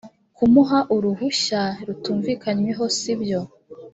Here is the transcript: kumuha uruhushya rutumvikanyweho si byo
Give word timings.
kumuha 0.35 0.79
uruhushya 0.95 1.61
rutumvikanyweho 1.87 2.83
si 2.97 3.13
byo 3.21 3.41